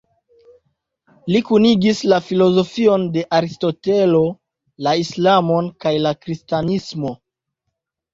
Li 1.33 1.41
kunigis 1.49 1.99
la 2.13 2.17
filozofion 2.29 3.05
de 3.17 3.23
Aristotelo, 3.39 4.21
la 4.87 4.95
Islamon 5.03 5.69
kaj 5.85 5.93
la 6.07 6.15
Kristanismo. 6.25 7.13